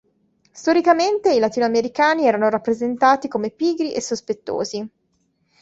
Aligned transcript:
Storicamente, 0.51 1.31
i 1.31 1.37
latinoamericani 1.37 2.25
erano 2.25 2.49
rappresentati 2.49 3.27
come 3.27 3.51
pigri 3.51 3.93
e 3.93 4.01
sospettosi. 4.01 4.91